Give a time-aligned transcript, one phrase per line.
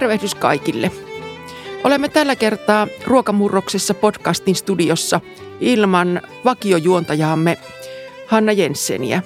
[0.00, 0.90] tervehdys kaikille.
[1.84, 5.20] Olemme tällä kertaa Ruokamurroksessa podcastin studiossa
[5.60, 7.58] ilman vakiojuontajaamme
[8.26, 9.22] Hanna Jensseniä.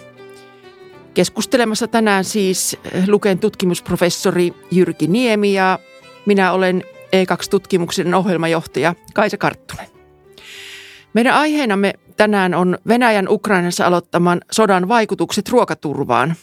[1.14, 2.76] Keskustelemassa tänään siis
[3.08, 5.78] Luken tutkimusprofessori Jyrki Niemi ja
[6.26, 6.82] minä olen
[7.16, 9.86] E2-tutkimuksen ohjelmajohtaja Kaisa Karttunen.
[11.12, 16.34] Meidän aiheenamme tänään on Venäjän Ukrainassa aloittaman sodan vaikutukset ruokaturvaan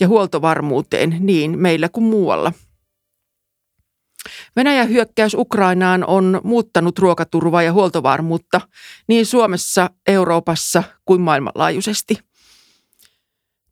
[0.00, 2.52] ja huoltovarmuuteen niin meillä kuin muualla.
[4.56, 8.60] Venäjän hyökkäys Ukrainaan on muuttanut ruokaturvaa ja huoltovarmuutta
[9.08, 12.18] niin Suomessa, Euroopassa kuin maailmanlaajuisesti.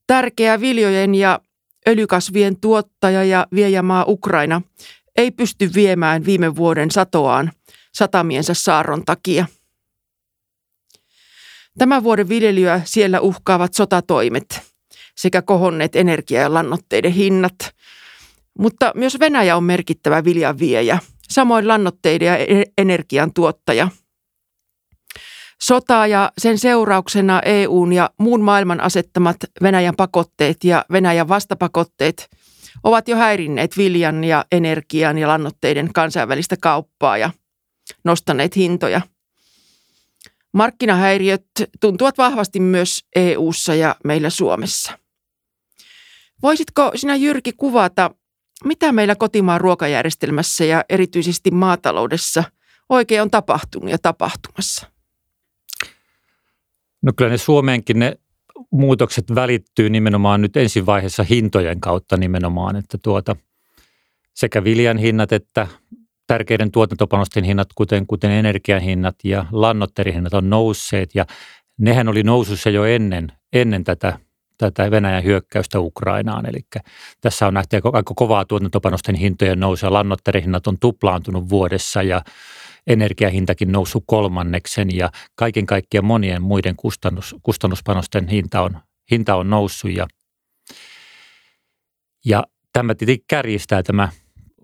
[0.07, 1.41] Tärkeä viljojen ja
[1.89, 4.63] öljykasvien tuottaja ja viejämaa Ukraina
[5.17, 7.53] ei pysty viemään viime vuoden satoaan
[7.93, 9.47] satamiensa saarron takia–
[11.79, 14.61] Tämän vuoden viljelyä siellä uhkaavat sotatoimet
[15.17, 17.55] sekä kohonneet energia- ja lannoitteiden hinnat.
[18.59, 20.99] Mutta myös Venäjä on merkittävä viljanviejä,
[21.29, 23.89] samoin lannoitteiden ja e-, energian tuottaja.
[25.63, 32.31] Sota ja sen seurauksena EUn ja muun maailman asettamat Venäjän pakotteet ja Venäjän vastapakotteet
[32.85, 37.31] ovat jo häirinneet viljan ja energian ja lannoitteiden kansainvälistä kauppaa ja
[38.05, 39.01] nostaneet hintoja–
[40.53, 41.47] Markkinahäiriöt
[41.81, 44.99] tuntuvat vahvasti myös EU:ssa ja meillä Suomessa.
[46.43, 48.11] Voisitko sinä Jyrki kuvata,
[48.65, 52.45] mitä meillä kotimaan ruokajärjestelmässä ja erityisesti maataloudessa
[52.89, 54.87] oikein on tapahtunut ja tapahtumassa?
[57.03, 58.17] No kyllä ne Suomeenkin ne
[58.71, 63.37] muutokset välittyy nimenomaan nyt ensivaiheessa hintojen kautta nimenomaan, että tuota,
[64.35, 65.67] sekä viljan hinnat että
[66.27, 71.27] tärkeiden tuotantopanosten hinnat, kuten, kuten energian hinnat ja lannoitterihinnat on nousseet ja
[71.79, 74.19] nehän oli nousussa jo ennen, ennen tätä,
[74.61, 76.47] tätä Venäjän hyökkäystä Ukrainaan.
[76.47, 76.61] Eli
[77.21, 79.93] tässä on nähty aika kovaa tuotantopanosten hintojen nousua.
[79.93, 82.23] Lannoitterihinnat on tuplaantunut vuodessa ja
[82.87, 88.79] energiahintakin noussut kolmanneksen ja kaiken kaikkiaan monien muiden kustannus, kustannuspanosten hinta on,
[89.11, 90.07] hinta on noussut ja,
[92.25, 94.09] ja tämä tietenkin kärjistää tämä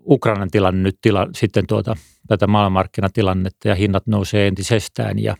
[0.05, 1.95] Ukrainan tilanne nyt tila, sitten tuota,
[2.27, 5.35] tätä maailmanmarkkinatilannetta ja hinnat nousee entisestään ja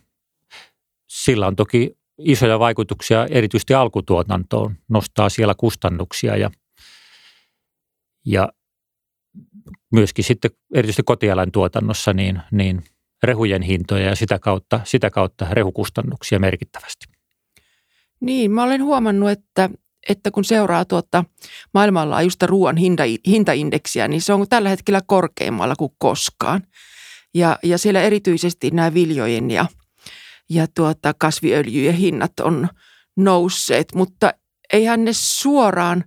[1.07, 6.51] sillä on toki isoja vaikutuksia erityisesti alkutuotantoon, nostaa siellä kustannuksia ja,
[8.25, 8.49] ja
[9.91, 12.83] myöskin sitten erityisesti kotieläintuotannossa niin, niin
[13.23, 17.05] rehujen hintoja ja sitä kautta, sitä kautta rehukustannuksia merkittävästi.
[18.19, 19.69] Niin, mä olen huomannut, että
[20.09, 21.23] että kun seuraa tuota
[21.73, 26.63] maailmanlaajuista ruoan hinta, hintaindeksiä, niin se on tällä hetkellä korkeimmalla kuin koskaan.
[27.33, 29.65] Ja, ja siellä erityisesti nämä viljojen ja,
[30.49, 32.67] ja tuota kasviöljyjen hinnat on
[33.17, 34.33] nousseet, mutta
[34.73, 36.03] eihän ne suoraan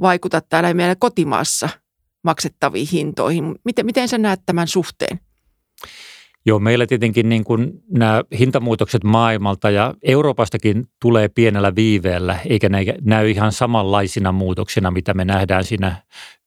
[0.00, 1.68] vaikuta täällä meidän kotimaassa
[2.24, 3.54] maksettaviin hintoihin.
[3.64, 5.20] Miten, miten sä näet tämän suhteen?
[6.46, 12.84] Joo, meillä tietenkin niin kuin nämä hintamuutokset maailmalta ja Euroopastakin tulee pienellä viiveellä, eikä ne
[13.00, 16.02] näy ihan samanlaisina muutoksina, mitä me nähdään siinä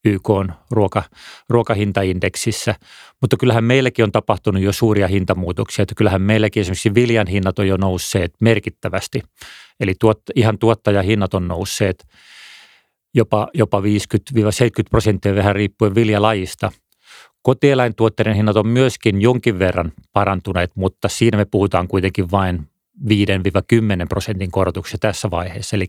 [0.09, 0.29] YK
[0.71, 1.03] ruoka,
[1.49, 2.75] ruokahintaindeksissä.
[3.21, 7.67] Mutta kyllähän meilläkin on tapahtunut jo suuria hintamuutoksia, että kyllähän meilläkin esimerkiksi viljan hinnat on
[7.67, 9.21] jo nousseet merkittävästi.
[9.79, 12.07] Eli tuot, ihan tuottajahinnat on nousseet
[13.13, 13.83] jopa, jopa 50-70
[14.89, 16.71] prosenttia vähän riippuen viljalajista–
[17.47, 22.67] Kotieläintuotteiden hinnat on myöskin jonkin verran parantuneet, mutta siinä me puhutaan kuitenkin vain
[23.09, 23.09] 5-10
[24.09, 25.75] prosentin korotuksia tässä vaiheessa.
[25.75, 25.85] Eli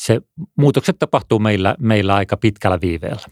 [0.00, 0.20] se
[0.58, 3.26] muutokset tapahtuu meillä, meillä aika pitkällä viiveellä.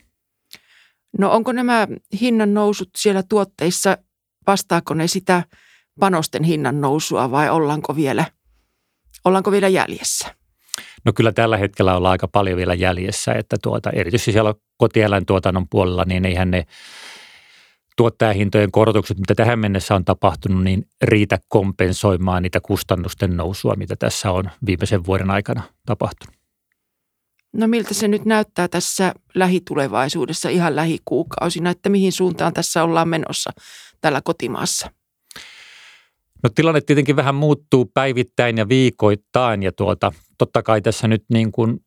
[1.18, 1.88] No onko nämä
[2.20, 3.98] hinnan nousut siellä tuotteissa,
[4.46, 5.42] vastaako ne sitä
[6.00, 8.24] panosten hinnan nousua vai ollaanko vielä,
[9.24, 10.34] ollaanko vielä jäljessä?
[11.04, 16.04] No kyllä tällä hetkellä ollaan aika paljon vielä jäljessä, että tuota, erityisesti siellä kotieläintuotannon puolella,
[16.04, 16.66] niin eihän ne
[17.96, 24.30] tuottajahintojen korotukset, mitä tähän mennessä on tapahtunut, niin riitä kompensoimaan niitä kustannusten nousua, mitä tässä
[24.30, 26.37] on viimeisen vuoden aikana tapahtunut.
[27.52, 33.50] No miltä se nyt näyttää tässä lähitulevaisuudessa, ihan lähikuukausina, että mihin suuntaan tässä ollaan menossa
[34.00, 34.90] tällä kotimaassa?
[36.42, 41.52] No tilanne tietenkin vähän muuttuu päivittäin ja viikoittain ja tuota, totta kai tässä nyt niin
[41.52, 41.80] kuin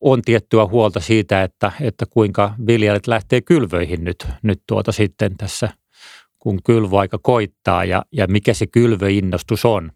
[0.00, 5.68] on tiettyä huolta siitä, että, että kuinka viljelijät lähtee kylvöihin nyt, nyt tuota sitten tässä,
[6.38, 9.92] kun kylvöaika koittaa ja, ja mikä se kylvöinnostus on.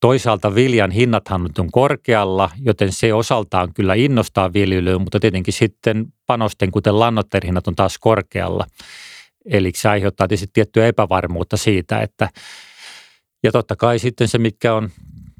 [0.00, 6.70] Toisaalta viljan hinnathan on korkealla, joten se osaltaan kyllä innostaa viljelyä, mutta tietenkin sitten panosten,
[6.70, 8.66] kuten lannoitteiden on taas korkealla.
[9.44, 12.28] Eli se aiheuttaa tietysti tiettyä epävarmuutta siitä, että
[13.42, 14.90] ja totta kai sitten se, mikä on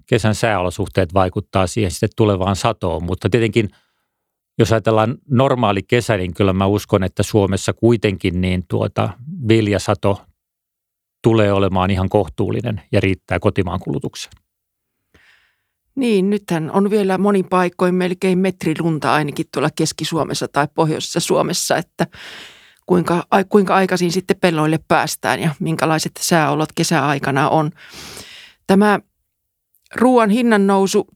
[0.06, 3.70] kesän sääolosuhteet vaikuttaa siihen sitten tulevaan satoon, mutta tietenkin
[4.58, 9.10] jos ajatellaan normaali kesä, niin kyllä mä uskon, että Suomessa kuitenkin niin tuota
[9.48, 10.22] viljasato
[11.22, 14.47] tulee olemaan ihan kohtuullinen ja riittää kotimaan kulutukseen.
[15.98, 21.76] Niin, nythän on vielä monin paikoin melkein metri lunta ainakin tuolla Keski-Suomessa tai Pohjoisessa Suomessa,
[21.76, 22.06] että
[22.86, 27.70] kuinka, kuinka aikaisin sitten pelloille päästään ja minkälaiset sääolot kesäaikana on.
[28.66, 29.00] Tämä
[29.94, 31.08] ruoan hinnan nousu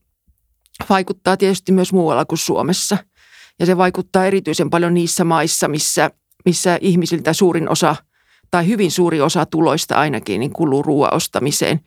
[0.89, 2.97] vaikuttaa tietysti myös muualla kuin Suomessa.
[3.59, 6.11] Ja se vaikuttaa erityisen paljon niissä maissa, missä,
[6.45, 7.95] missä ihmisiltä suurin osa
[8.51, 11.79] tai hyvin suuri osa tuloista ainakin niin kuluu ruoan ostamiseen.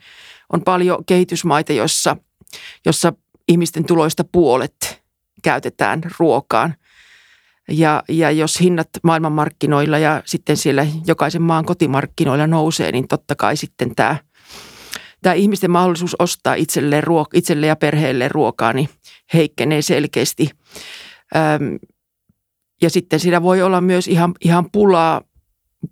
[0.53, 2.17] On paljon kehitysmaita, joissa,
[2.87, 3.13] jossa
[3.49, 5.03] ihmisten tuloista puolet
[5.43, 6.75] käytetään ruokaan.
[7.69, 13.57] Ja, ja jos hinnat maailmanmarkkinoilla ja sitten siellä jokaisen maan kotimarkkinoilla nousee, niin totta kai
[13.57, 14.17] sitten tämä,
[15.23, 18.89] tämä ihmisten mahdollisuus ostaa itselleen, ruok- itselle ja perheelle ruokaa niin
[19.35, 20.51] heikkenee selkeästi.
[21.37, 21.79] Öm,
[22.83, 25.23] ja sitten siinä voi olla myös ihan, ihan pulaa,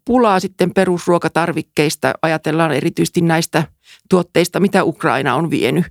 [0.04, 2.12] pulaa sitten perusruokatarvikkeista.
[2.22, 3.64] Ajatellaan erityisesti näistä
[4.10, 5.84] tuotteista, mitä Ukraina on vienyt.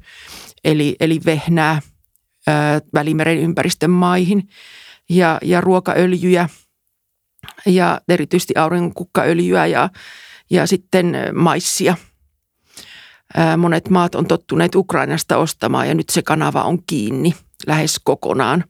[0.64, 1.82] Eli, eli vehnää
[2.48, 2.52] ö,
[2.94, 4.50] Välimeren ympäristön maihin
[5.10, 6.50] ja, ja ruokaöljyjä
[7.66, 9.90] ja erityisesti aurinkonkukkaöljyä ja,
[10.50, 11.98] ja sitten maissia.
[13.58, 17.34] Monet maat on tottuneet Ukrainasta ostamaan ja nyt se kanava on kiinni
[17.68, 18.64] lähes kokonaan.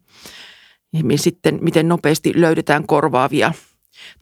[0.92, 3.54] Niin sitten miten nopeasti löydetään korvaavia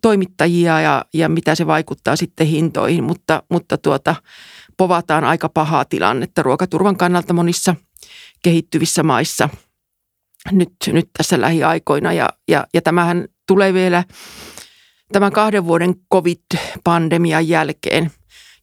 [0.01, 4.15] toimittajia ja, ja mitä se vaikuttaa sitten hintoihin, mutta, mutta tuota,
[4.81, 7.75] povataan aika pahaa tilannetta ruokaturvan kannalta monissa
[8.43, 9.49] kehittyvissä maissa–
[10.51, 12.13] nyt, nyt tässä lähiaikoina.
[12.13, 14.03] Ja, ja, ja tämähän tulee vielä
[15.11, 18.11] tämän kahden vuoden covid-pandemian jälkeen,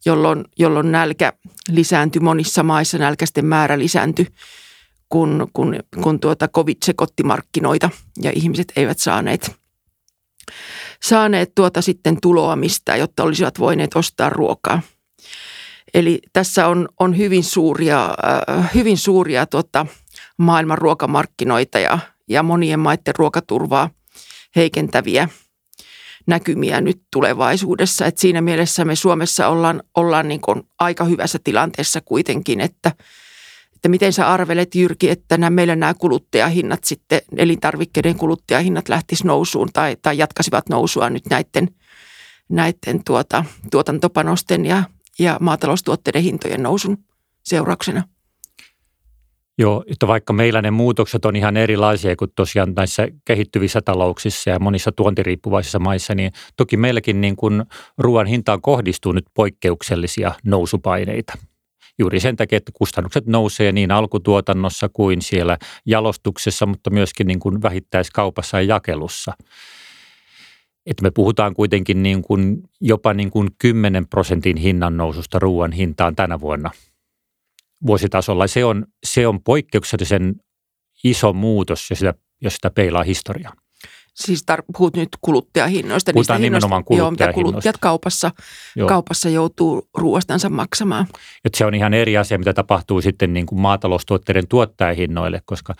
[0.06, 1.32] jolloin, jolloin nälkä
[1.70, 4.26] lisääntyi monissa maissa, nälkäisten määrä lisääntyi,
[5.09, 7.91] kun, kun, kun tuota covid sekoitti markkinoita
[8.23, 9.56] ja ihmiset eivät saaneet,
[11.03, 14.82] saaneet tuota sitten tuloa mistään, jotta olisivat voineet ostaa ruokaa.
[15.94, 18.14] Eli tässä on, on hyvin suuria,
[18.50, 19.87] äh, hyvin suuria tuota,
[20.37, 21.99] maailman ruokamarkkinoita ja,
[22.29, 23.90] ja monien maiden ruokaturvaa
[24.56, 25.29] heikentäviä
[26.29, 28.06] näkymiä nyt tulevaisuudessa.
[28.06, 32.93] Et siinä mielessä me Suomessa ollaan, ollaan niin kuin aika hyvässä tilanteessa kuitenkin, että,
[33.75, 39.69] että miten sä arvelet Jyrki, että nämä, meillä nämä kuluttajahinnat sitten, elintarvikkeiden kuluttajahinnat lähtis nousuun
[39.73, 41.69] tai, tai jatkasivat nousua nyt näiden,
[42.49, 44.82] näiden tuota, tuotantopanosten ja,
[45.19, 46.99] ja maataloustuotteiden hintojen nousun
[47.44, 48.03] seurauksena–
[49.61, 54.59] Joo, että vaikka meillä ne muutokset on ihan erilaisia kuin tosiaan näissä kehittyvissä talouksissa ja
[54.59, 57.65] monissa tuontiriippuvaisissa maissa, niin toki meilläkin niin kuin
[57.99, 61.38] ruoan hintaan kohdistuu nyt poikkeuksellisia nousupaineita.
[61.99, 67.62] Juuri sen takia, että kustannukset nousee niin alkutuotannossa kuin siellä jalostuksessa, mutta myöskin niin kuin
[67.62, 69.32] vähittäiskaupassa ja jakelussa.
[70.90, 76.17] Että me puhutaan kuitenkin niin kuin jopa niin kuin 10 prosentin hinnan noususta ruoan hintaan
[76.17, 76.70] tänä vuonna–
[77.87, 78.46] vuositasolla.
[78.46, 80.35] Se on, se on poikkeuksellisen
[81.05, 83.52] iso muutos, ja sitä, jos sitä peilaa historiaa.
[84.19, 86.12] Siis tar- puhut nyt kuluttajahinnoista.
[86.12, 87.25] Puhutaan nimenomaan kuluttajahinnoista.
[87.25, 88.31] Joo, mitä kuluttajat kaupassa,
[88.76, 88.88] joo.
[88.88, 91.06] kaupassa joutuu ruoastansa maksamaan.
[91.44, 95.75] Et se on ihan eri asia, mitä tapahtuu sitten niin kuin maataloustuotteiden tuottajahinnoille, koska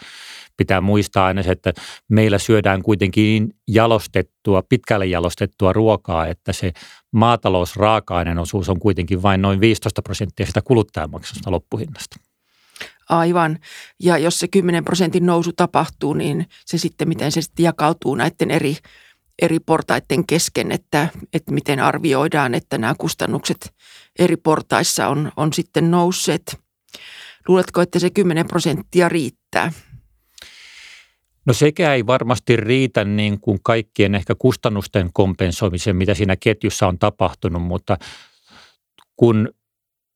[0.57, 1.73] pitää muistaa aina se, että
[2.09, 6.73] meillä syödään kuitenkin jalostettua, pitkälle jalostettua ruokaa, että se
[7.12, 12.28] maatalousraaka-aineen osuus on kuitenkin vain noin 15 prosenttia sitä kuluttajamaksusta loppuhinnasta.
[13.09, 13.59] Aivan.
[14.03, 18.50] Ja jos se 10 prosentin nousu tapahtuu, niin se sitten, miten se sitten jakautuu näiden
[18.50, 18.77] eri,
[19.43, 23.75] eri portaiden kesken, että, että miten arvioidaan, että nämä kustannukset
[24.19, 26.61] eri portaissa on, on sitten nousseet.
[27.49, 29.73] Luuletko, että se 10 prosenttia riittää?
[31.47, 36.99] No sekä ei varmasti riitä niin kuin kaikkien ehkä kustannusten kompensoimiseen, mitä siinä ketjussa on
[36.99, 37.99] tapahtunut, mutta
[39.17, 39.49] kun,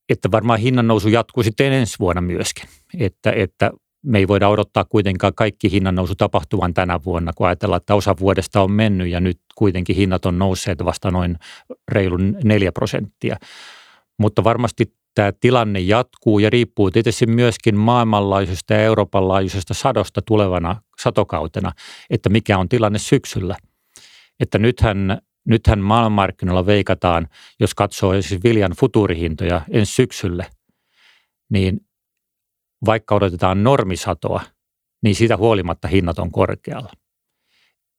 [0.09, 2.69] että varmaan hinnan nousu jatkuu sitten ensi vuonna myöskin,
[2.99, 3.71] että, että
[4.05, 8.15] me ei voida odottaa kuitenkaan kaikki hinnan nousu tapahtuvan tänä vuonna, kun ajatellaan, että osa
[8.19, 11.37] vuodesta on mennyt ja nyt kuitenkin hinnat on nousseet vasta noin
[11.91, 13.35] reilun 4 prosenttia.
[14.19, 20.81] Mutta varmasti tämä tilanne jatkuu ja riippuu tietysti myöskin maailmanlaajuisesta ja Euroopan laajuisesta sadosta tulevana
[21.01, 21.71] satokautena,
[22.09, 23.55] että mikä on tilanne syksyllä.
[24.39, 27.27] Että nythän, nythän maailmanmarkkinoilla veikataan,
[27.59, 30.45] jos katsoo siis viljan futurihintoja ensi syksylle,
[31.49, 31.79] niin
[32.85, 34.41] vaikka odotetaan normisatoa,
[35.03, 36.91] niin siitä huolimatta hinnat on korkealla.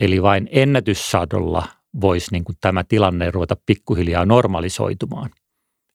[0.01, 1.69] Eli vain ennätyssadolla
[2.01, 5.31] voisi niin kuin tämä tilanne ruveta pikkuhiljaa normalisoitumaan–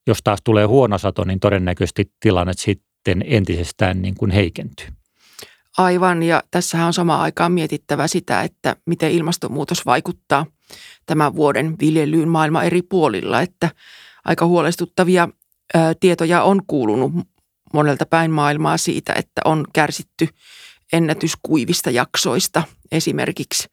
[0.10, 4.88] jos taas tulee huono sato, niin todennäköisesti tilanne sitten entisestään niin kuin heikentyy.
[5.78, 10.46] Aivan, ja tässähän on samaan aikaan mietittävä sitä, että miten ilmastonmuutos vaikuttaa
[11.06, 13.70] tämän vuoden viljelyyn maailman eri puolilla, että
[14.26, 15.30] aika huolestuttavia
[15.74, 17.12] ää, tietoja on kuulunut
[17.74, 20.28] monelta päin maailmaa siitä, että on kärsitty
[20.94, 23.68] ennätyskuivista jaksoista esimerkiksi.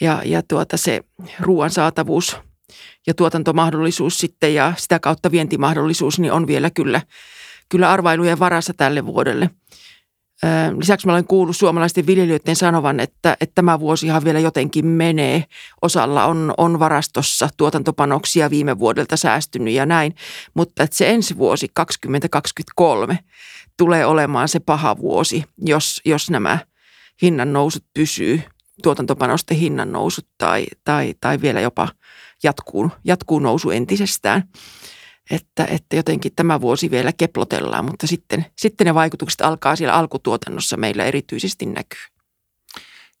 [0.00, 1.00] Ja, ja tuota se
[1.40, 2.36] ruoan saatavuus
[3.06, 7.02] ja tuotantomahdollisuus sitten ja sitä kautta vientimahdollisuus niin on vielä kyllä,
[7.68, 9.50] kyllä arvailujen varassa tälle vuodelle.
[10.78, 15.44] Lisäksi mä olen kuullut suomalaisten viljelijöiden sanovan, että, että tämä vuosihan vielä jotenkin menee.
[15.82, 20.14] Osalla on, on varastossa tuotantopanoksia viime vuodelta säästynyt ja näin,
[20.54, 23.18] mutta että se ensi vuosi 2023
[23.76, 26.58] tulee olemaan se paha vuosi, jos, jos nämä
[27.22, 28.42] hinnan nousut pysyy,
[28.82, 31.88] tuotantopanosten hinnan nousut tai, tai, tai vielä jopa
[32.42, 34.42] jatkuu, jatkuu nousu entisestään.
[35.30, 40.76] Että, että jotenkin tämä vuosi vielä keplotellaan, mutta sitten, sitten ne vaikutukset alkaa siellä alkutuotannossa
[40.76, 42.00] meillä erityisesti näkyy.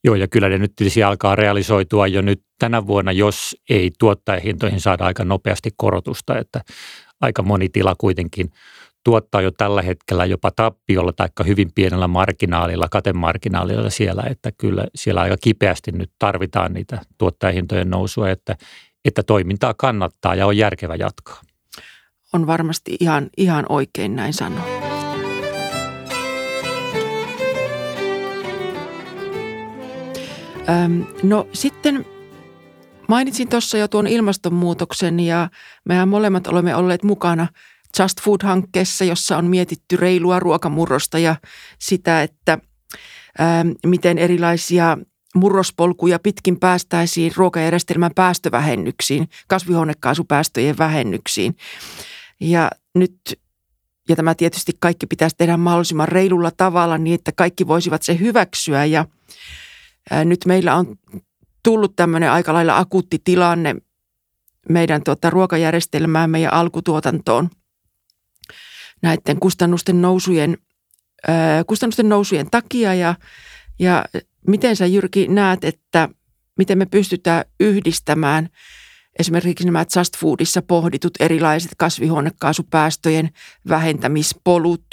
[0.04, 4.80] Joo, ja kyllä ne nyt tietysti alkaa realisoitua jo nyt tänä vuonna, jos ei tuottajahintoihin
[4.80, 6.60] saada aika nopeasti korotusta, että
[7.20, 8.50] aika moni tila kuitenkin
[9.04, 15.20] tuottaa jo tällä hetkellä jopa tappiolla tai hyvin pienellä marginaalilla, katemarginaalilla siellä, että kyllä siellä
[15.20, 18.56] aika kipeästi nyt tarvitaan niitä tuottajahintojen nousua, että,
[19.04, 21.40] että toimintaa kannattaa ja on järkevä jatkaa.
[22.36, 24.66] On varmasti ihan, ihan oikein näin sanoa.
[31.22, 32.06] No sitten
[33.08, 35.50] mainitsin tuossa jo tuon ilmastonmuutoksen ja
[35.84, 37.46] mehän molemmat olemme olleet mukana–
[37.98, 41.36] Just Food-hankkeessa, jossa on mietitty reilua ruokamurrosta ja
[41.78, 42.58] sitä, että
[43.86, 44.98] miten erilaisia
[45.34, 51.56] murrospolkuja pitkin päästäisiin ruokajärjestelmän päästövähennyksiin, kasvihuonekaasupäästöjen vähennyksiin.
[52.40, 53.20] Ja nyt,
[54.08, 58.84] ja tämä tietysti kaikki pitäisi tehdä mahdollisimman reilulla tavalla niin, että kaikki voisivat se hyväksyä.
[58.84, 59.06] Ja
[60.10, 60.96] ää, nyt meillä on
[61.62, 63.76] tullut tämmöinen aika lailla akuutti tilanne
[64.68, 67.50] meidän tuota, ruokajärjestelmäämme ja alkutuotantoon–
[69.02, 70.58] näiden kustannusten nousujen,
[71.66, 73.14] kustannusten nousujen takia ja,
[73.78, 74.04] ja
[74.46, 76.08] miten sä Jyrki näet, että
[76.58, 78.48] miten me pystytään yhdistämään
[79.18, 83.30] esimerkiksi nämä Just Foodissa pohditut erilaiset kasvihuonekaasupäästöjen
[83.68, 84.86] vähentämispolut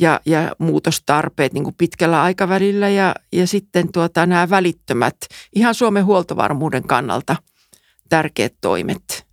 [0.00, 5.16] ja, ja muutostarpeet niin kuin pitkällä aikavälillä ja, ja sitten tuota, nämä välittömät
[5.54, 7.36] ihan Suomen huoltovarmuuden kannalta
[8.08, 9.28] tärkeät toimet.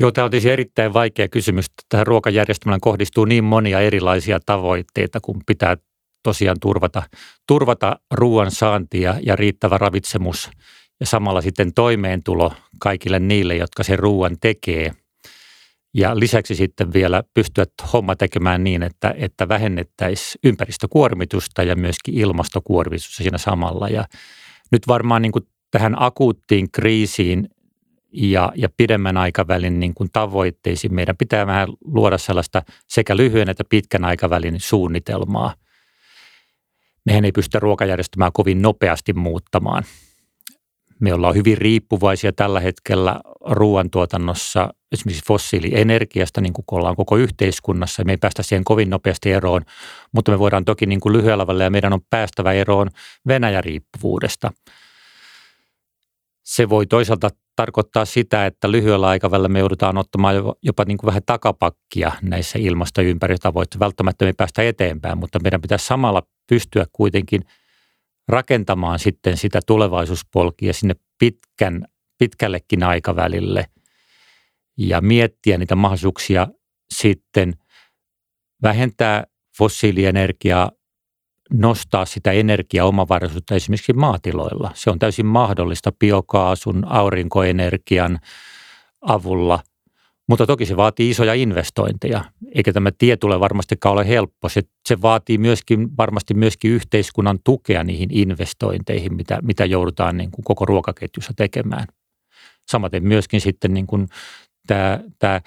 [0.00, 1.66] Joo, tämä tietysti erittäin vaikea kysymys.
[1.88, 5.76] Tähän ruokajärjestelmään kohdistuu niin monia erilaisia tavoitteita, kun pitää
[6.22, 7.02] tosiaan turvata,
[7.46, 10.50] turvata ruoan saantia ja riittävä ravitsemus
[11.00, 14.92] ja samalla sitten toimeentulo kaikille niille, jotka sen ruoan tekee.
[15.94, 23.16] Ja lisäksi sitten vielä pystyä homma tekemään niin, että, että vähennettäisiin ympäristökuormitusta ja myöskin ilmastokuormitusta
[23.16, 23.88] siinä samalla.
[23.88, 24.04] Ja
[24.72, 27.48] nyt varmaan niin kuin tähän akuuttiin kriisiin
[28.12, 30.94] ja, ja pidemmän aikavälin niin kuin tavoitteisiin.
[30.94, 35.54] Meidän pitää vähän luoda sellaista sekä lyhyen että pitkän aikavälin suunnitelmaa.
[37.06, 39.84] Mehän ei pystytä ruokajärjestelmää kovin nopeasti muuttamaan.
[41.04, 48.04] Me ollaan hyvin riippuvaisia tällä hetkellä ruoantuotannossa esimerkiksi fossiilienergiasta, niin kuin ollaan koko yhteiskunnassa.
[48.04, 49.62] Me ei päästä siihen kovin nopeasti eroon,
[50.12, 52.90] mutta me voidaan toki niin kuin lyhyellä välillä ja meidän on päästävä eroon
[53.28, 54.52] Venäjä-riippuvuudesta–
[56.44, 61.22] se voi toisaalta tarkoittaa sitä, että lyhyellä aikavälillä me joudutaan ottamaan jopa niin kuin vähän
[61.26, 63.02] takapakkia näissä ilmasto-.
[63.80, 67.44] Välttämättä me ei päästä eteenpäin, mutta meidän pitäisi samalla pystyä kuitenkin
[68.28, 71.84] rakentamaan sitten sitä tulevaisuuspolkia sinne pitkän,
[72.18, 73.66] pitkällekin aikavälille
[74.78, 76.48] ja miettiä niitä mahdollisuuksia
[76.94, 77.54] sitten
[78.62, 79.24] vähentää
[79.58, 80.70] fossiilienergiaa
[81.52, 84.70] nostaa sitä energiaomavaraisuutta esimerkiksi maatiloilla.
[84.74, 88.18] Se on täysin mahdollista biokaasun, aurinkoenergian
[89.02, 89.62] avulla,
[90.28, 94.48] mutta toki se vaatii isoja investointeja, eikä tämä tie tule varmastikaan ole helppo.
[94.48, 100.44] Se, se vaatii myöskin, varmasti myöskin yhteiskunnan tukea niihin investointeihin, mitä, mitä joudutaan niin kuin
[100.44, 101.86] koko ruokaketjussa tekemään.
[102.70, 104.08] Samaten myöskin sitten niin kuin
[104.66, 105.40] tämä, tämä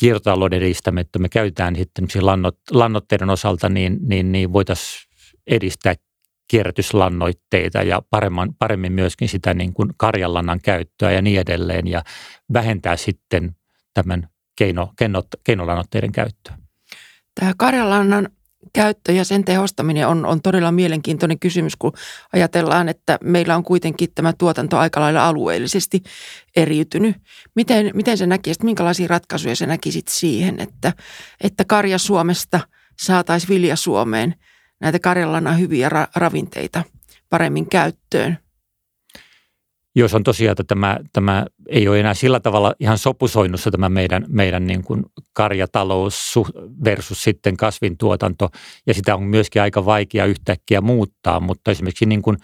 [0.00, 5.10] kiertotalouden edistämistä me käytetään sitten lannot, lannoitteiden osalta, niin, niin, niin voitaisiin
[5.46, 5.94] edistää
[6.48, 12.02] kierrätyslannoitteita ja paremman, paremmin myöskin sitä niin kuin karjanlannan käyttöä ja niin edelleen ja
[12.52, 13.56] vähentää sitten
[13.96, 16.58] tämän keino, keinot, keinolannoitteiden käyttöä.
[17.40, 18.28] Tämä karjanlannan
[18.72, 21.92] käyttö ja sen tehostaminen on, on todella mielenkiintoinen kysymys, kun
[22.32, 26.02] ajatellaan, että meillä on kuitenkin tämä tuotanto aika lailla alueellisesti
[26.56, 27.16] eriytynyt.
[27.54, 30.92] Miten, miten se näkisit, minkälaisia ratkaisuja sä näkisit siihen, että,
[31.40, 32.60] että karja Suomesta
[32.98, 34.34] saataisiin vilja Suomeen
[34.80, 36.84] näitä Karjalana hyviä ra- ravinteita
[37.30, 38.38] paremmin käyttöön.
[39.98, 44.24] Jos on tosiaan, että tämä, tämä ei ole enää sillä tavalla ihan sopusoinnussa tämä meidän,
[44.28, 46.34] meidän niin kuin karjatalous
[46.84, 48.48] versus sitten kasvintuotanto,
[48.86, 52.36] ja sitä on myöskin aika vaikea yhtäkkiä muuttaa, mutta esimerkiksi niin kuin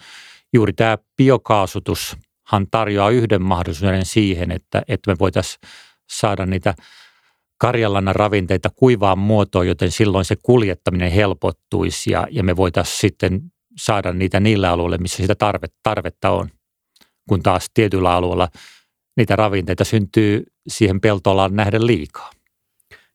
[0.53, 5.59] juuri tämä biokaasutushan tarjoaa yhden mahdollisuuden siihen, että, että me voitaisiin
[6.09, 6.73] saada niitä
[7.57, 13.41] karjalannan ravinteita kuivaan muotoon, joten silloin se kuljettaminen helpottuisi ja, ja me voitaisiin sitten
[13.77, 16.49] saada niitä niillä alueilla, missä sitä tarve, tarvetta on.
[17.29, 18.49] Kun taas tietyllä alueella
[19.17, 22.31] niitä ravinteita syntyy siihen peltoalaan nähdä liikaa.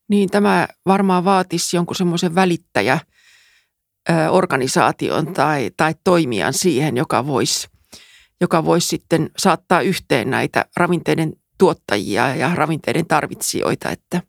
[0.08, 2.98] Niin, tämä varmaan vaatisi jonkun semmoisen välittäjä
[4.30, 7.68] organisaation tai, tai toimijan siihen, joka voisi,
[8.40, 14.22] joka voisi sitten saattaa yhteen näitä ravinteiden tuottajia ja ravinteiden tarvitsijoita, että,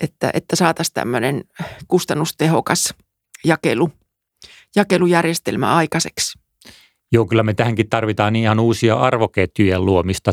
[0.00, 1.44] että, että saataisiin tämmöinen
[1.88, 2.94] kustannustehokas
[3.44, 3.90] jakelu,
[4.76, 6.41] jakelujärjestelmä aikaiseksi.
[7.12, 10.32] Joo, kyllä me tähänkin tarvitaan ihan uusia arvoketjujen luomista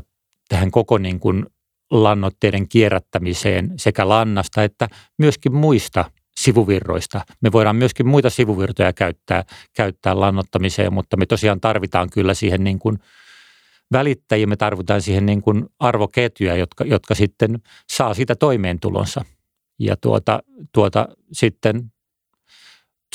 [0.50, 1.46] tähän koko niin kuin
[1.92, 7.22] lannoitteiden kierrättämiseen sekä lannasta että myöskin muista sivuvirroista.
[7.42, 9.44] Me voidaan myöskin muita sivuvirtoja käyttää,
[9.76, 13.00] käyttää lannottamiseen, mutta me tosiaan tarvitaan kyllä siihen niin kuin
[13.92, 17.60] välittäjiä, me tarvitaan siihen niin kuin arvoketjuja, jotka, jotka sitten
[17.92, 19.26] saa sitä toimeentulonsa.
[19.80, 20.44] Ja tuota,
[20.74, 21.92] tuota sitten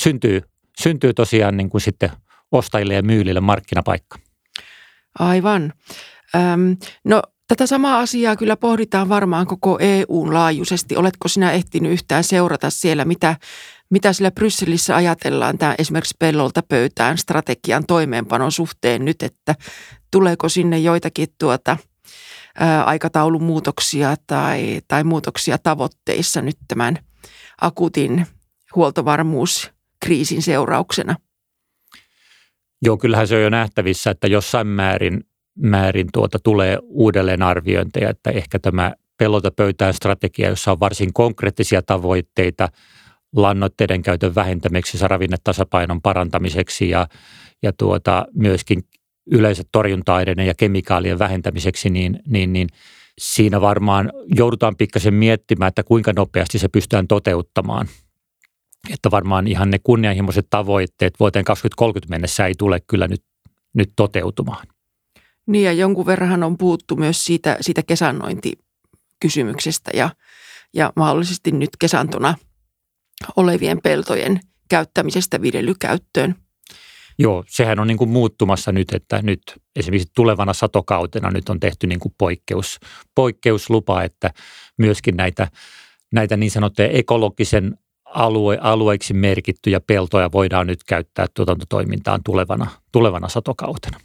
[0.01, 0.41] syntyy,
[0.81, 2.11] syntyy tosiaan niin kuin sitten
[2.51, 4.19] ostajille ja myylille markkinapaikka.
[5.19, 5.73] Aivan.
[6.35, 10.95] Öm, no Tätä samaa asiaa kyllä pohditaan varmaan koko EUn laajuisesti.
[10.95, 13.35] Oletko sinä ehtinyt yhtään seurata siellä, mitä,
[13.89, 19.55] mitä siellä Brysselissä ajatellaan tämä esimerkiksi pellolta pöytään strategian toimeenpanon suhteen nyt, että
[20.11, 21.77] tuleeko sinne joitakin tuota,
[22.85, 26.97] aikataulun muutoksia tai, tai muutoksia tavoitteissa nyt tämän
[27.61, 28.27] akuutin
[28.75, 31.15] huoltovarmuuskriisin seurauksena?
[32.81, 35.21] Joo, kyllähän se on jo nähtävissä, että jossain määrin
[35.55, 42.69] määrin tuota tulee uudelleenarviointeja, että ehkä tämä pelota pöytään strategia, jossa on varsin konkreettisia tavoitteita
[43.35, 47.07] lannoitteiden käytön vähentämiseksi, ravinnetasapainon parantamiseksi ja,
[47.63, 48.83] ja tuota, myöskin
[49.31, 52.67] yleensä torjunta-aineiden ja kemikaalien vähentämiseksi, niin, niin, niin
[53.17, 57.87] siinä varmaan joudutaan pikkasen miettimään, että kuinka nopeasti se pystytään toteuttamaan.
[58.89, 63.23] Että varmaan ihan ne kunnianhimoiset tavoitteet vuoteen 2030 mennessä ei tule kyllä nyt,
[63.73, 64.67] nyt toteutumaan.
[65.47, 70.09] Niin ja jonkun verran on puhuttu myös siitä, siitä kesannointikysymyksestä ja,
[70.73, 72.35] ja mahdollisesti nyt kesantona
[73.35, 76.35] olevien peltojen käyttämisestä viljelykäyttöön.
[77.19, 79.41] Joo, sehän on niin kuin muuttumassa nyt, että nyt
[79.75, 82.79] esimerkiksi tulevana satokautena nyt on tehty niin kuin poikkeus,
[83.15, 84.31] poikkeuslupa, että
[84.77, 85.47] myöskin näitä,
[86.11, 87.77] näitä niin sanottuja ekologisen
[88.15, 93.99] alue, alueiksi merkittyjä peltoja voidaan nyt käyttää tuotantotoimintaan tulevana, tulevana satokautena.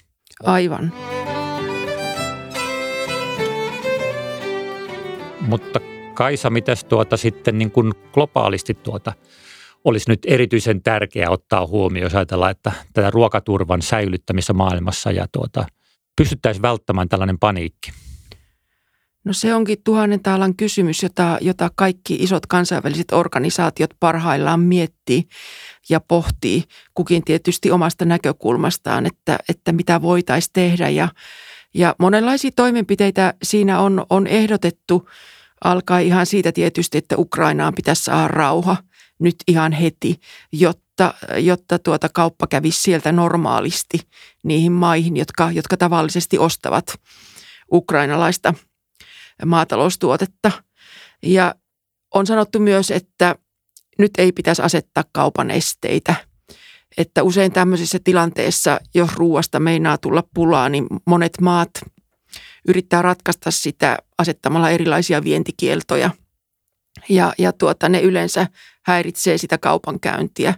[0.44, 0.92] Aivan.
[5.40, 5.80] Mutta
[6.20, 9.12] Kaisa, mitäs tuota sitten niin kuin globaalisti tuota
[9.84, 15.66] olisi nyt erityisen tärkeää ottaa huomioon, jos ajatellaan, että tätä ruokaturvan säilyttämistä maailmassa ja tuota,
[16.16, 17.92] pystyttäisiin välttämään tällainen paniikki?
[19.24, 25.28] No se onkin tuhannen taalan kysymys, jota, jota kaikki isot kansainväliset organisaatiot parhaillaan miettii
[25.88, 30.88] ja pohtii, kukin tietysti omasta näkökulmastaan, että, että mitä voitaisiin tehdä.
[30.88, 31.08] Ja,
[31.74, 35.08] ja monenlaisia toimenpiteitä siinä on, on ehdotettu,
[35.64, 38.76] alkaa ihan siitä tietysti, että Ukrainaan pitäisi saada rauha
[39.18, 40.20] nyt ihan heti,
[40.52, 43.98] jotta, jotta tuota kauppa kävisi sieltä normaalisti
[44.42, 46.94] niihin maihin, jotka, jotka tavallisesti ostavat
[47.72, 48.54] ukrainalaista–
[49.44, 50.52] maataloustuotetta.
[51.22, 51.54] Ja
[52.14, 53.34] on sanottu myös, että
[53.98, 56.14] nyt ei pitäisi asettaa kaupan esteitä.
[56.96, 61.70] Että usein tämmöisessä tilanteessa, jos ruuasta meinaa tulla pulaa, niin monet maat
[62.68, 66.10] yrittää ratkaista sitä asettamalla erilaisia vientikieltoja.
[67.08, 68.46] Ja, ja tuota, ne yleensä
[68.82, 70.54] häiritsee sitä kaupankäyntiä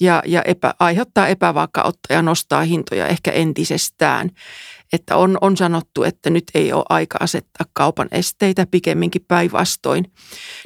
[0.00, 4.30] ja, ja epä, aiheuttaa epävakautta ja nostaa hintoja ehkä entisestään
[4.92, 10.12] että on, on sanottu, että nyt ei ole aika asettaa kaupan esteitä, pikemminkin päinvastoin.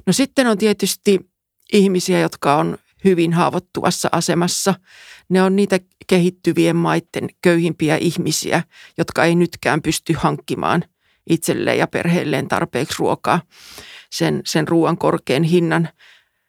[0.07, 1.21] No sitten on tietysti
[1.73, 4.75] ihmisiä, jotka on hyvin haavoittuvassa asemassa.
[5.29, 8.63] Ne on niitä kehittyvien maiden köyhimpiä ihmisiä,
[8.99, 10.85] jotka ei nytkään pysty hankkimaan
[11.31, 13.41] itselleen ja perheelleen tarpeeksi ruokaa
[14.11, 15.89] sen, sen ruoan korkean hinnan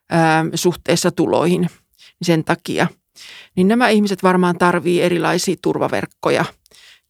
[0.10, 1.70] ää, suhteessa tuloihin
[2.22, 2.88] sen takia.
[3.56, 6.46] Niin nämä ihmiset varmaan tarvii erilaisia turvaverkkoja–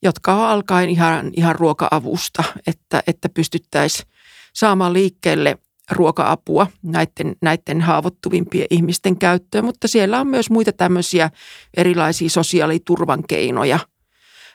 [0.03, 4.07] jotka on alkaen ihan, ihan ruoka-avusta, että, että pystyttäisiin
[4.53, 5.57] saamaan liikkeelle
[5.91, 11.29] ruoka-apua näiden, näiden haavoittuvimpien ihmisten käyttöön, mutta siellä on myös muita tämmöisiä
[11.77, 13.79] erilaisia sosiaaliturvan keinoja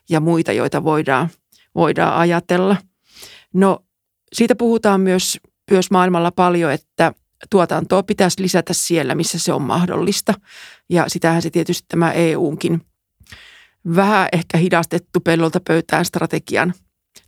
[0.09, 1.29] ja muita, joita voidaan,
[1.75, 2.77] voidaan ajatella.
[3.55, 3.85] No
[4.33, 7.13] siitä puhutaan myös, myös maailmalla paljon, että
[7.51, 10.35] tuotantoa pitäisi lisätä siellä, missä se on mahdollista.
[10.89, 12.83] Ja sitähän se tietysti tämä EUnkin
[13.94, 16.75] vähän ehkä hidastettu pellolta pöytään strategian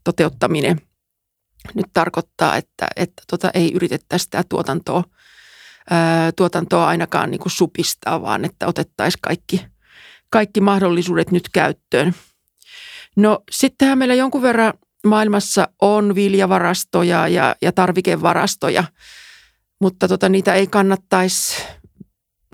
[0.05, 0.81] toteuttaminen
[1.75, 5.05] nyt tarkoittaa, että, että tota, ei yritettäisi sitä tuotantoa,
[5.91, 9.65] ää, tuotantoa ainakaan niin kuin supistaa, vaan että otettaisiin kaikki,
[10.31, 12.15] kaikki mahdollisuudet nyt käyttöön.
[13.17, 14.73] No sittenhän meillä jonkun verran
[15.07, 18.85] maailmassa on viljavarastoja ja, ja tarvikevarastoja,
[19.81, 21.63] mutta tota, niitä ei kannattaisi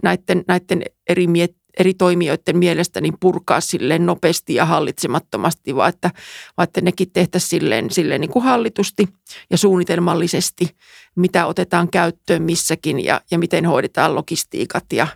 [0.03, 6.11] näiden, näiden eri, miet, eri toimijoiden mielestä niin purkaa silleen nopeasti ja hallitsemattomasti, vaan että,
[6.57, 9.09] vaan että nekin tehtäisiin silleen, silleen niin kuin hallitusti
[9.51, 10.77] ja suunnitelmallisesti,
[11.17, 15.07] mitä otetaan käyttöön missäkin ja, ja miten hoidetaan logistiikat ja,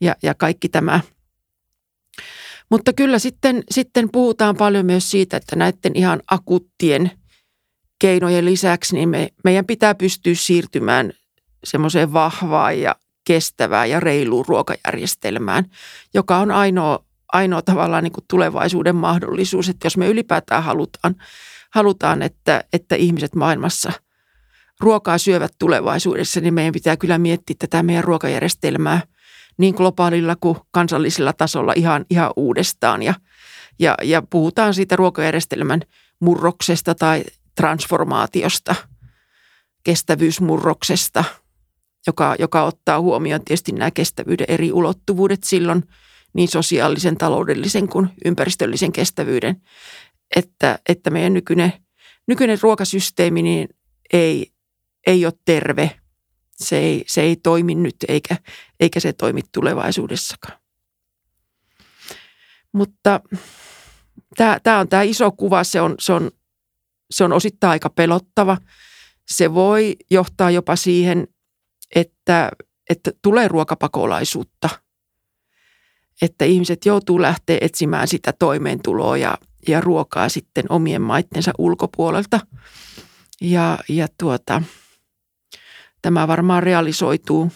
[0.00, 1.00] ja, ja kaikki tämä.
[2.70, 7.10] Mutta kyllä sitten, sitten puhutaan paljon myös siitä, että näiden ihan akuuttien
[7.98, 11.12] keinojen lisäksi niin me, meidän pitää pystyä siirtymään
[11.64, 12.96] semmoiseen vahvaan ja
[13.28, 15.64] kestävään ja reiluun ruokajärjestelmään,
[16.14, 21.14] joka on ainoa, ainoa tavallaan niin kuin tulevaisuuden mahdollisuus, että jos me ylipäätään halutaan,
[21.70, 23.92] halutaan että, että ihmiset maailmassa
[24.80, 29.00] ruokaa syövät tulevaisuudessa, niin meidän pitää kyllä miettiä tätä meidän ruokajärjestelmää
[29.58, 33.02] niin globaalilla kuin kansallisella tasolla ihan, ihan uudestaan.
[33.02, 33.14] Ja,
[33.78, 35.80] ja, ja puhutaan siitä ruokajärjestelmän
[36.20, 38.74] murroksesta tai transformaatiosta,
[39.84, 41.24] kestävyysmurroksesta–
[42.06, 45.82] joka, joka ottaa huomioon tietysti nämä kestävyyden eri ulottuvuudet silloin
[46.32, 49.62] niin sosiaalisen, taloudellisen kuin ympäristöllisen kestävyyden,
[50.36, 51.72] että, että meidän nykyinen,
[52.26, 53.68] nykyinen ruokasysteemi niin
[54.12, 54.52] ei,
[55.06, 56.00] ei ole terve.
[56.54, 58.36] Se ei, se ei toimi nyt eikä,
[58.80, 60.58] eikä se toimi tulevaisuudessakaan.
[62.72, 63.20] Mutta
[64.36, 66.30] tämä, tämä on tämä iso kuva, se on, se on,
[67.10, 68.56] se on osittain aika pelottava.
[69.28, 71.28] Se voi johtaa jopa siihen,
[71.94, 72.50] että,
[72.90, 74.68] että tulee ruokapakolaisuutta,
[76.22, 82.40] että ihmiset joutuu lähteä etsimään sitä toimeentuloa ja, ja ruokaa sitten omien maittensa ulkopuolelta.
[83.40, 84.62] Ja, ja tuota,
[86.02, 87.52] tämä varmaan realisoituu,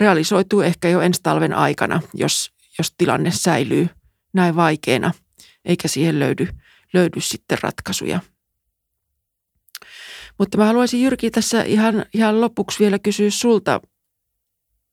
[0.00, 3.88] realisoituu ehkä jo ensi talven aikana, jos, jos tilanne säilyy
[4.32, 5.12] näin vaikeana,
[5.64, 6.48] eikä siihen löydy,
[6.92, 8.20] löydy sitten ratkaisuja.
[10.38, 13.80] Mutta mä haluaisin Jyrki tässä ihan, ihan lopuksi vielä kysyä sulta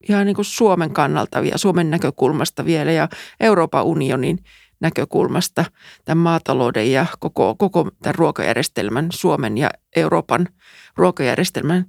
[0.09, 4.39] ihan niin kuin Suomen kannalta ja Suomen näkökulmasta vielä ja Euroopan unionin
[4.79, 5.65] näkökulmasta
[6.05, 10.47] tämän maatalouden ja koko, koko tämän ruokajärjestelmän, Suomen ja Euroopan
[10.95, 11.85] ruokajärjestelmän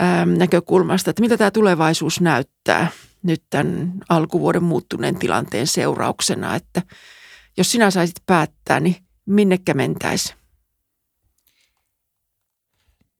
[0.00, 2.88] ää, näkökulmasta, että mitä tämä tulevaisuus näyttää
[3.22, 6.82] nyt tämän alkuvuoden muuttuneen tilanteen seurauksena, että
[7.56, 10.39] jos sinä saisit päättää, niin minnekä mentäisi?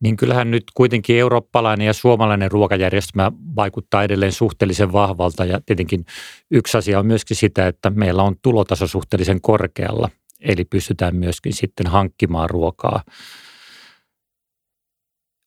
[0.02, 6.04] Niin kyllähän nyt kuitenkin eurooppalainen ja suomalainen ruokajärjestelmä vaikuttaa edelleen suhteellisen vahvalta ja tietenkin
[6.50, 10.10] yksi asia on myöskin sitä, että meillä on tulotaso suhteellisen korkealla,
[10.40, 13.02] eli pystytään myöskin sitten hankkimaan ruokaa.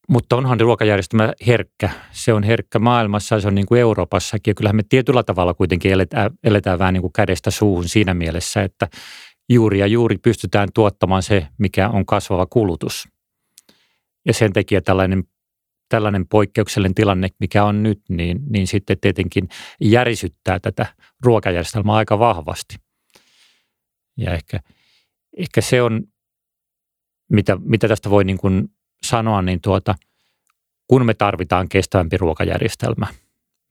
[0.10, 1.90] Mutta onhan ruokajärjestelmä herkkä.
[2.12, 4.52] Se on herkkä maailmassa ja se on niin kuin Euroopassakin.
[4.52, 8.64] Ja kyllähän me tietyllä tavalla kuitenkin eletään, eletään vähän niin kuin kädestä suuhun siinä mielessä,
[8.64, 8.88] että
[9.50, 13.08] juuri ja juuri pystytään tuottamaan se, mikä on kasvava kulutus–
[14.26, 15.24] ja sen takia tällainen,
[15.90, 19.50] tällainen poikkeuksellinen tilanne, mikä on nyt, niin, niin sitten tietenkin
[19.82, 20.86] järisyttää tätä
[21.24, 22.76] ruokajärjestelmää aika vahvasti.
[24.18, 24.60] Ja ehkä,
[25.38, 26.04] ehkä se on,
[27.32, 28.70] mitä, mitä tästä voi niin kuin
[29.06, 29.96] sanoa, niin tuota,
[30.88, 33.08] kun me tarvitaan kestävämpi ruokajärjestelmä,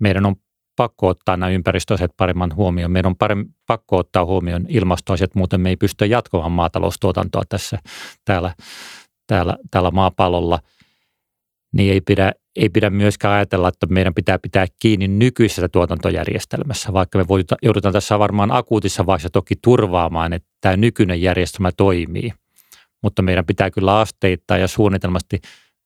[0.01, 0.37] meidän on
[0.77, 2.91] pakko ottaa nämä ympäristöasiat paremman huomioon.
[2.91, 7.79] Meidän on parem, pakko ottaa huomioon ilmastoasiat, muuten me ei pysty jatkamaan maataloustuotantoa tässä
[8.25, 8.55] täällä
[9.33, 10.59] täällä, täällä maapallolla,
[11.73, 17.19] niin ei pidä, ei pidä myöskään ajatella, että meidän pitää pitää kiinni nykyisessä tuotantojärjestelmässä, vaikka
[17.19, 17.25] me
[17.63, 22.33] joudutaan tässä varmaan akuutissa vaiheessa toki turvaamaan, että tämä nykyinen järjestelmä toimii.
[23.03, 25.41] Mutta meidän pitää kyllä asteittain ja suunnitelmasti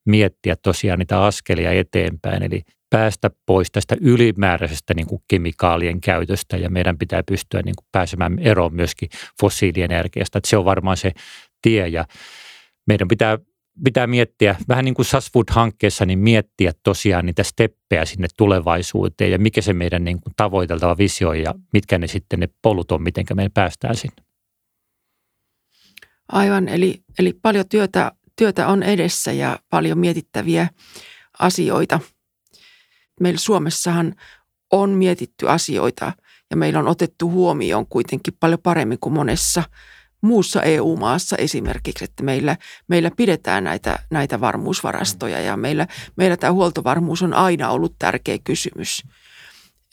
[0.07, 6.71] miettiä tosiaan niitä askelia eteenpäin, eli päästä pois tästä ylimääräisestä niin kuin kemikaalien käytöstä ja
[6.71, 9.09] meidän pitää pystyä niin kuin pääsemään eroon myöskin
[9.41, 10.39] fossiilienergiasta.
[10.39, 11.13] Että se on varmaan se
[11.63, 12.05] tie ja
[12.87, 13.39] meidän pitää,
[13.85, 19.63] pitää miettiä, vähän niin kuin SASFood-hankkeessa, niin miettiä tosiaan niitä steppejä sinne tulevaisuuteen ja mikä
[19.63, 23.49] se meidän niin kuin tavoiteltava visio ja mitkä ne sitten ne polut on, miten me
[23.55, 24.17] päästään sinne.
[26.33, 30.69] Aivan, eli, eli paljon työtä, työtä on edessä ja paljon mietittäviä
[31.39, 32.01] asioita.
[33.21, 34.15] Meillä Suomessahan
[34.73, 36.13] on mietitty asioita
[36.51, 39.63] ja meillä on otettu huomioon kuitenkin paljon paremmin kuin monessa
[40.27, 42.57] muussa EU-maassa esimerkiksi, että meillä,
[42.89, 45.87] meillä pidetään näitä, näitä varmuusvarastoja ja meillä,
[46.17, 49.03] meillä tämä huoltovarmuus on aina ollut tärkeä kysymys.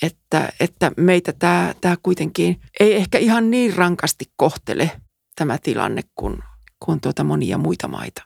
[0.01, 4.91] Että, että meitä tämä, tämä kuitenkin ei ehkä ihan niin rankasti kohtele
[5.35, 6.37] tämä tilanne kuin,
[6.79, 8.23] kuin tuota monia muita maita.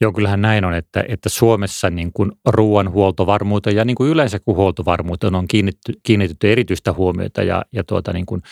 [0.00, 4.56] Joo, kyllähän näin on, että, että Suomessa niin kuin ruoanhuoltovarmuuteen ja niin kuin yleensä kun
[4.56, 8.42] huoltovarmuuteen on kiinnitetty, kiinnitetty erityistä huomiota ja, ja tuota niin kuin,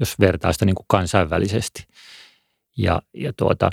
[0.00, 1.84] jos vertaa sitä niin kuin kansainvälisesti.
[2.76, 3.70] Ja, ja tuota,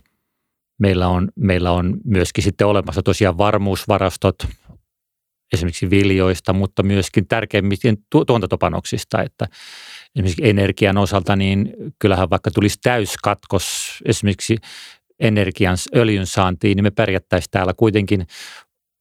[0.79, 4.47] meillä, on, meillä on myöskin sitten olemassa tosiaan varmuusvarastot
[5.53, 9.47] esimerkiksi viljoista, mutta myöskin tärkeimmistä tuotantopanoksista, että
[10.15, 14.57] esimerkiksi energian osalta, niin kyllähän vaikka tulisi täyskatkos esimerkiksi
[15.19, 18.27] energian, öljyn saantiin, niin me pärjättäisiin täällä kuitenkin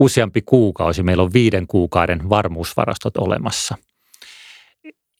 [0.00, 1.02] useampi kuukausi.
[1.02, 3.76] Meillä on viiden kuukauden varmuusvarastot olemassa.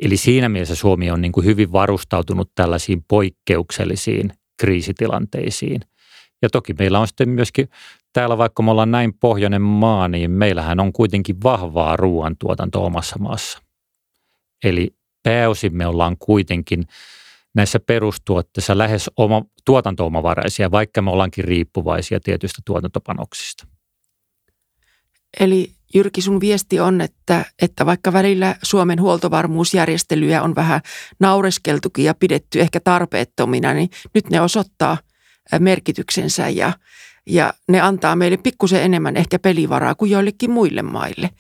[0.05, 5.81] Eli siinä mielessä Suomi on niin kuin hyvin varustautunut tällaisiin poikkeuksellisiin kriisitilanteisiin.
[6.43, 7.69] Ja toki meillä on sitten myöskin
[8.13, 13.59] täällä, vaikka me ollaan näin pohjoinen maa, niin meillähän on kuitenkin vahvaa ruoantuotanto omassa maassa.
[14.65, 16.87] Eli pääosin me ollaan kuitenkin
[17.55, 23.67] näissä perustuotteissa lähes oma, tuotantoomavaraisia, vaikka me ollaankin riippuvaisia tietyistä tuotantopanoksista.
[25.41, 30.81] Eli Jyrki, sun viesti on, että, että vaikka välillä Suomen huoltovarmuusjärjestelyjä on vähän
[31.21, 34.99] naureskeltukin ja pidetty ehkä tarpeettomina, niin nyt ne osoittaa
[35.59, 36.73] merkityksensä ja,
[37.27, 41.31] ja ne antaa meille pikkusen enemmän ehkä pelivaraa kuin joillekin muille maille.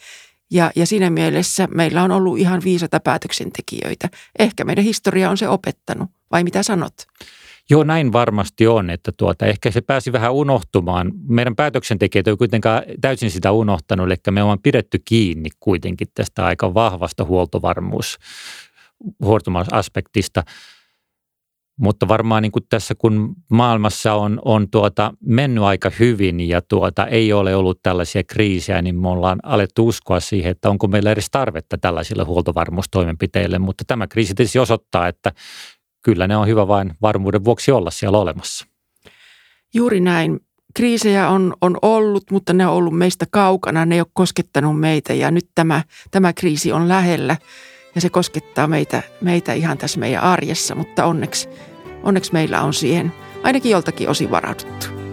[0.51, 4.09] Ja, ja siinä mielessä meillä on ollut ihan viisata päätöksentekijöitä.
[4.39, 6.95] Ehkä meidän historia on se opettanut, vai mitä sanot?
[7.71, 11.13] Joo, näin varmasti on, että tuota, ehkä se pääsi vähän unohtumaan.
[11.29, 16.75] Meidän päätöksentekijät ei kuitenkaan täysin sitä unohtanut, eli me ollaan pidetty kiinni kuitenkin tästä aika
[16.75, 18.19] vahvasta huoltovarmuus,
[19.23, 20.43] huoltovarmuusaspektista.
[21.81, 27.07] Mutta varmaan niin kuin tässä, kun maailmassa on, on tuota, mennyt aika hyvin ja tuota,
[27.07, 31.31] ei ole ollut tällaisia kriisejä, niin me ollaan alettu uskoa siihen, että onko meillä edes
[31.31, 33.59] tarvetta tällaisille huoltovarmuustoimenpiteille.
[33.59, 35.33] Mutta tämä kriisi tietysti osoittaa, että
[36.05, 38.67] kyllä ne on hyvä vain varmuuden vuoksi olla siellä olemassa.
[39.75, 40.41] Juuri näin.
[40.75, 45.15] Kriisejä on, on ollut, mutta ne on ollut meistä kaukana, ne ei ole koskettanut meitä
[45.15, 47.37] ja nyt tämä, tämä kriisi on lähellä
[47.95, 51.49] ja se koskettaa meitä, meitä ihan tässä meidän arjessa, mutta onneksi,
[52.03, 53.13] onneksi meillä on siihen
[53.43, 55.04] ainakin joltakin osin varauduttu.